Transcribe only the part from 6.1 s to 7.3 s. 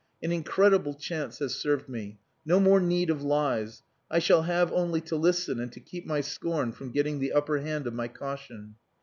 scorn from getting